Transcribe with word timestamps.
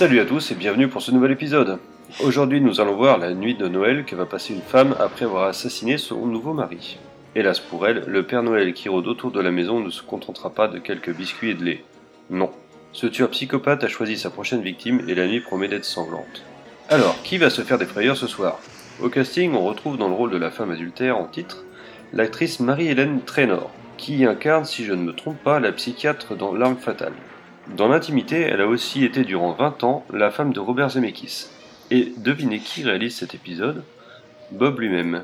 Salut 0.00 0.20
à 0.20 0.24
tous 0.24 0.50
et 0.50 0.54
bienvenue 0.54 0.88
pour 0.88 1.02
ce 1.02 1.10
nouvel 1.10 1.32
épisode. 1.32 1.78
Aujourd'hui 2.20 2.62
nous 2.62 2.80
allons 2.80 2.96
voir 2.96 3.18
la 3.18 3.34
nuit 3.34 3.54
de 3.54 3.68
Noël 3.68 4.06
que 4.06 4.16
va 4.16 4.24
passer 4.24 4.54
une 4.54 4.62
femme 4.62 4.96
après 4.98 5.26
avoir 5.26 5.44
assassiné 5.44 5.98
son 5.98 6.24
nouveau 6.24 6.54
mari. 6.54 6.96
Hélas 7.34 7.60
pour 7.60 7.86
elle, 7.86 8.04
le 8.06 8.22
Père 8.22 8.42
Noël 8.42 8.72
qui 8.72 8.88
rôde 8.88 9.06
autour 9.06 9.30
de 9.30 9.42
la 9.42 9.50
maison 9.50 9.78
ne 9.78 9.90
se 9.90 10.00
contentera 10.00 10.48
pas 10.48 10.68
de 10.68 10.78
quelques 10.78 11.14
biscuits 11.14 11.50
et 11.50 11.54
de 11.54 11.64
lait. 11.64 11.84
Non. 12.30 12.50
Ce 12.92 13.06
tueur 13.08 13.28
psychopathe 13.28 13.84
a 13.84 13.88
choisi 13.88 14.16
sa 14.16 14.30
prochaine 14.30 14.62
victime 14.62 15.02
et 15.06 15.14
la 15.14 15.26
nuit 15.26 15.40
promet 15.40 15.68
d'être 15.68 15.84
sanglante. 15.84 16.44
Alors, 16.88 17.20
qui 17.22 17.36
va 17.36 17.50
se 17.50 17.60
faire 17.60 17.76
des 17.76 17.84
frayeurs 17.84 18.16
ce 18.16 18.26
soir? 18.26 18.58
Au 19.02 19.10
casting, 19.10 19.52
on 19.52 19.66
retrouve 19.66 19.98
dans 19.98 20.08
le 20.08 20.14
rôle 20.14 20.30
de 20.30 20.38
la 20.38 20.50
femme 20.50 20.70
adultère 20.70 21.18
en 21.18 21.26
titre 21.26 21.62
l'actrice 22.14 22.58
Marie-Hélène 22.58 23.20
Trainor, 23.20 23.70
qui 23.98 24.24
incarne, 24.24 24.64
si 24.64 24.82
je 24.82 24.94
ne 24.94 25.02
me 25.02 25.12
trompe 25.12 25.42
pas, 25.44 25.60
la 25.60 25.72
psychiatre 25.72 26.36
dans 26.36 26.54
L'arme 26.54 26.78
fatale. 26.78 27.12
Dans 27.76 27.86
l'intimité, 27.86 28.40
elle 28.40 28.60
a 28.60 28.66
aussi 28.66 29.04
été 29.04 29.22
durant 29.22 29.52
20 29.52 29.84
ans 29.84 30.04
la 30.12 30.30
femme 30.30 30.52
de 30.52 30.58
Robert 30.58 30.90
Zemeckis. 30.90 31.46
Et 31.90 32.12
devinez 32.16 32.58
qui 32.58 32.82
réalise 32.82 33.16
cet 33.16 33.34
épisode? 33.34 33.84
Bob 34.50 34.80
lui-même. 34.80 35.22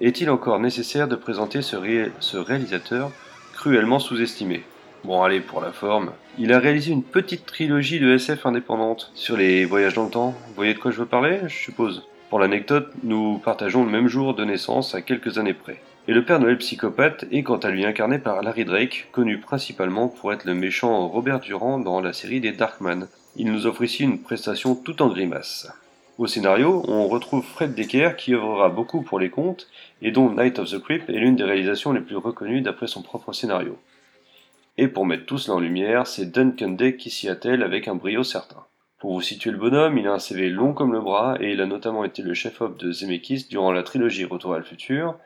Est-il 0.00 0.30
encore 0.30 0.60
nécessaire 0.60 1.08
de 1.08 1.16
présenter 1.16 1.62
ce, 1.62 1.76
ce 2.20 2.36
réalisateur 2.36 3.10
cruellement 3.52 3.98
sous-estimé? 3.98 4.62
Bon 5.04 5.22
allez, 5.22 5.40
pour 5.40 5.60
la 5.60 5.72
forme. 5.72 6.12
Il 6.38 6.52
a 6.52 6.60
réalisé 6.60 6.92
une 6.92 7.02
petite 7.02 7.46
trilogie 7.46 7.98
de 7.98 8.12
SF 8.12 8.46
indépendante 8.46 9.10
sur 9.14 9.36
les 9.36 9.64
voyages 9.64 9.94
dans 9.94 10.04
le 10.04 10.10
temps. 10.10 10.34
Vous 10.46 10.54
voyez 10.54 10.74
de 10.74 10.78
quoi 10.78 10.92
je 10.92 10.98
veux 10.98 11.06
parler, 11.06 11.40
je 11.48 11.54
suppose? 11.54 12.04
Pour 12.30 12.38
l'anecdote, 12.38 12.92
nous 13.02 13.38
partageons 13.38 13.84
le 13.84 13.90
même 13.90 14.08
jour 14.08 14.34
de 14.34 14.44
naissance 14.44 14.94
à 14.94 15.02
quelques 15.02 15.38
années 15.38 15.54
près. 15.54 15.80
Et 16.08 16.12
le 16.12 16.24
Père 16.24 16.38
Noël 16.38 16.56
psychopathe 16.58 17.24
est 17.32 17.42
quant 17.42 17.56
à 17.56 17.70
lui 17.70 17.84
incarné 17.84 18.20
par 18.20 18.40
Larry 18.40 18.64
Drake, 18.64 19.08
connu 19.10 19.38
principalement 19.38 20.06
pour 20.06 20.32
être 20.32 20.44
le 20.44 20.54
méchant 20.54 21.08
Robert 21.08 21.40
Durand 21.40 21.80
dans 21.80 22.00
la 22.00 22.12
série 22.12 22.40
des 22.40 22.52
Darkman. 22.52 23.08
Il 23.34 23.50
nous 23.50 23.66
offre 23.66 23.82
ici 23.82 24.04
une 24.04 24.22
prestation 24.22 24.76
tout 24.76 25.02
en 25.02 25.08
grimace. 25.08 25.68
Au 26.18 26.28
scénario, 26.28 26.84
on 26.86 27.08
retrouve 27.08 27.44
Fred 27.44 27.74
Decker 27.74 28.10
qui 28.16 28.34
œuvrera 28.34 28.68
beaucoup 28.68 29.02
pour 29.02 29.18
les 29.18 29.30
contes 29.30 29.66
et 30.00 30.12
dont 30.12 30.30
Night 30.30 30.60
of 30.60 30.70
the 30.70 30.78
Creep 30.78 31.10
est 31.10 31.18
l'une 31.18 31.34
des 31.34 31.42
réalisations 31.42 31.92
les 31.92 32.00
plus 32.00 32.16
reconnues 32.16 32.62
d'après 32.62 32.86
son 32.86 33.02
propre 33.02 33.32
scénario. 33.32 33.76
Et 34.78 34.86
pour 34.86 35.06
mettre 35.06 35.26
tout 35.26 35.38
cela 35.38 35.56
en 35.56 35.60
lumière, 35.60 36.06
c'est 36.06 36.30
Duncan 36.30 36.70
Day 36.70 36.96
qui 36.96 37.10
s'y 37.10 37.28
attelle 37.28 37.64
avec 37.64 37.88
un 37.88 37.96
brio 37.96 38.22
certain. 38.22 38.64
Pour 39.00 39.12
vous 39.12 39.22
situer 39.22 39.50
le 39.50 39.58
bonhomme, 39.58 39.98
il 39.98 40.06
a 40.06 40.12
un 40.12 40.18
CV 40.20 40.50
long 40.50 40.72
comme 40.72 40.92
le 40.92 41.00
bras 41.00 41.36
et 41.40 41.52
il 41.52 41.60
a 41.60 41.66
notamment 41.66 42.04
été 42.04 42.22
le 42.22 42.32
chef-op 42.32 42.78
de 42.78 42.92
Zemeckis 42.92 43.48
durant 43.50 43.72
la 43.72 43.82
trilogie 43.82 44.24
Retour 44.24 44.54
à 44.54 44.58
le 44.58 44.64
futur, 44.64 45.18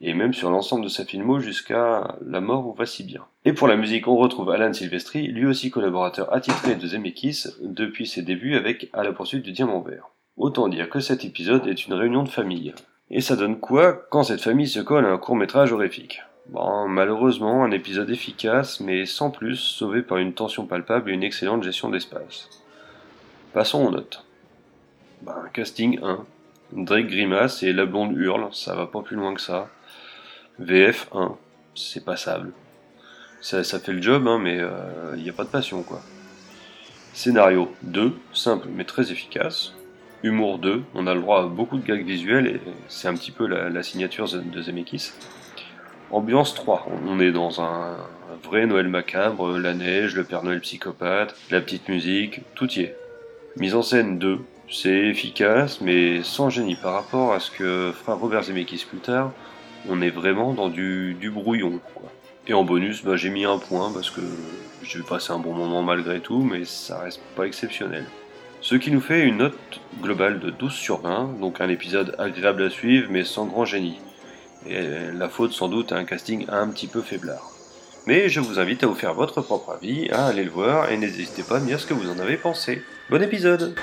et 0.00 0.14
même 0.14 0.34
sur 0.34 0.50
l'ensemble 0.50 0.84
de 0.84 0.88
sa 0.88 1.04
filmo 1.04 1.40
jusqu'à 1.40 2.16
La 2.26 2.40
mort 2.40 2.66
ou 2.66 2.72
va 2.72 2.86
si 2.86 3.04
bien. 3.04 3.22
Et 3.44 3.52
pour 3.52 3.68
la 3.68 3.76
musique, 3.76 4.08
on 4.08 4.16
retrouve 4.16 4.50
Alan 4.50 4.72
Silvestri, 4.72 5.28
lui 5.28 5.46
aussi 5.46 5.70
collaborateur 5.70 6.32
attitré 6.32 6.74
de 6.74 6.86
Zemeckis 6.86 7.44
depuis 7.62 8.06
ses 8.06 8.22
débuts 8.22 8.56
avec 8.56 8.90
À 8.92 9.02
la 9.02 9.12
poursuite 9.12 9.44
du 9.44 9.52
diamant 9.52 9.80
vert. 9.80 10.10
Autant 10.36 10.68
dire 10.68 10.90
que 10.90 11.00
cet 11.00 11.24
épisode 11.24 11.66
est 11.68 11.86
une 11.86 11.94
réunion 11.94 12.22
de 12.22 12.28
famille. 12.28 12.74
Et 13.10 13.20
ça 13.20 13.36
donne 13.36 13.60
quoi 13.60 13.92
quand 14.10 14.24
cette 14.24 14.42
famille 14.42 14.68
se 14.68 14.80
colle 14.80 15.06
à 15.06 15.10
un 15.10 15.18
court 15.18 15.36
métrage 15.36 15.72
horrifique? 15.72 16.20
Bon, 16.46 16.88
malheureusement, 16.88 17.64
un 17.64 17.70
épisode 17.70 18.10
efficace, 18.10 18.80
mais 18.80 19.06
sans 19.06 19.30
plus, 19.30 19.56
sauvé 19.56 20.02
par 20.02 20.18
une 20.18 20.34
tension 20.34 20.66
palpable 20.66 21.10
et 21.10 21.14
une 21.14 21.22
excellente 21.22 21.62
gestion 21.62 21.88
d'espace. 21.88 22.50
Passons 23.52 23.86
aux 23.86 23.90
notes. 23.90 24.24
Ben, 25.22 25.48
casting 25.52 26.00
1. 26.02 26.26
Drake 26.74 27.06
grimace 27.06 27.62
et 27.62 27.72
la 27.72 27.86
blonde 27.86 28.16
hurle, 28.16 28.48
ça 28.52 28.74
va 28.74 28.86
pas 28.86 29.00
plus 29.00 29.16
loin 29.16 29.32
que 29.34 29.40
ça. 29.40 29.68
VF 30.58 31.08
1, 31.12 31.36
c'est 31.74 32.04
passable. 32.04 32.52
Ça, 33.40 33.62
ça, 33.62 33.78
fait 33.78 33.92
le 33.92 34.02
job, 34.02 34.26
hein, 34.26 34.38
mais 34.38 34.56
il 34.56 34.60
euh, 34.60 35.16
n'y 35.16 35.28
a 35.28 35.32
pas 35.32 35.44
de 35.44 35.50
passion, 35.50 35.82
quoi. 35.82 36.00
Scénario 37.12 37.72
2, 37.82 38.12
simple 38.32 38.68
mais 38.74 38.84
très 38.84 39.12
efficace. 39.12 39.72
Humour 40.24 40.58
2, 40.58 40.82
on 40.94 41.06
a 41.06 41.14
le 41.14 41.20
droit 41.20 41.42
à 41.42 41.46
beaucoup 41.46 41.76
de 41.76 41.86
gags 41.86 42.04
visuels 42.04 42.46
et 42.48 42.60
c'est 42.88 43.06
un 43.06 43.14
petit 43.14 43.30
peu 43.30 43.46
la, 43.46 43.82
signature 43.84 44.26
de 44.26 44.62
Zemeckis. 44.62 45.12
Ambiance 46.10 46.54
3, 46.54 46.88
on 47.06 47.20
est 47.20 47.30
dans 47.30 47.60
un, 47.60 47.96
vrai 48.42 48.66
Noël 48.66 48.88
macabre, 48.88 49.58
la 49.58 49.74
neige, 49.74 50.16
le 50.16 50.24
Père 50.24 50.42
Noël 50.42 50.60
psychopathe, 50.60 51.36
la 51.50 51.60
petite 51.60 51.88
musique, 51.88 52.40
tout 52.54 52.70
y 52.72 52.80
est. 52.80 52.96
Mise 53.56 53.74
en 53.74 53.82
scène 53.82 54.18
2, 54.18 54.40
c'est 54.70 55.08
efficace 55.08 55.80
mais 55.80 56.22
sans 56.22 56.50
génie 56.50 56.76
par 56.76 56.94
rapport 56.94 57.32
à 57.32 57.40
ce 57.40 57.50
que 57.50 57.92
fera 57.92 58.14
Robert 58.14 58.44
Zemeckis 58.44 58.86
plus 58.88 58.98
tard, 58.98 59.32
on 59.88 60.00
est 60.00 60.10
vraiment 60.10 60.54
dans 60.54 60.68
du, 60.68 61.30
brouillon. 61.32 61.80
Et 62.46 62.54
en 62.54 62.64
bonus, 62.64 63.02
bah, 63.04 63.16
j'ai 63.16 63.30
mis 63.30 63.44
un 63.44 63.58
point 63.58 63.90
parce 63.92 64.10
que 64.10 64.20
j'ai 64.82 65.00
passé 65.00 65.32
un 65.32 65.38
bon 65.38 65.54
moment 65.54 65.82
malgré 65.82 66.20
tout, 66.20 66.42
mais 66.42 66.64
ça 66.64 67.00
reste 67.00 67.22
pas 67.36 67.44
exceptionnel. 67.44 68.04
Ce 68.60 68.74
qui 68.74 68.90
nous 68.90 69.00
fait 69.00 69.22
une 69.22 69.38
note 69.38 69.58
globale 70.02 70.40
de 70.40 70.50
12 70.50 70.72
sur 70.72 71.00
20, 71.02 71.38
donc 71.40 71.60
un 71.60 71.68
épisode 71.68 72.14
agréable 72.18 72.62
à 72.62 72.70
suivre 72.70 73.08
mais 73.10 73.24
sans 73.24 73.46
grand 73.46 73.64
génie. 73.64 73.98
Et 74.66 74.80
la 75.12 75.28
faute 75.28 75.52
sans 75.52 75.68
doute 75.68 75.92
à 75.92 75.96
un 75.96 76.04
casting 76.04 76.46
un 76.48 76.68
petit 76.68 76.86
peu 76.86 77.02
faiblard. 77.02 77.50
Mais 78.06 78.28
je 78.28 78.40
vous 78.40 78.58
invite 78.58 78.84
à 78.84 78.86
vous 78.86 78.94
faire 78.94 79.14
votre 79.14 79.40
propre 79.40 79.72
avis, 79.72 80.10
à 80.10 80.26
aller 80.26 80.44
le 80.44 80.50
voir 80.50 80.90
et 80.90 80.96
n'hésitez 80.96 81.42
pas 81.42 81.56
à 81.56 81.60
me 81.60 81.66
dire 81.66 81.80
ce 81.80 81.86
que 81.86 81.94
vous 81.94 82.10
en 82.10 82.18
avez 82.18 82.36
pensé. 82.36 82.82
Bon 83.10 83.22
épisode 83.22 83.74